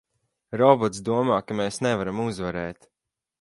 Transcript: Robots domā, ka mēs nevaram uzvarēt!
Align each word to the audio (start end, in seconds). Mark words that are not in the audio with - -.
Robots 0.61 1.03
domā, 1.09 1.37
ka 1.51 1.59
mēs 1.59 1.79
nevaram 1.89 2.23
uzvarēt! 2.25 2.91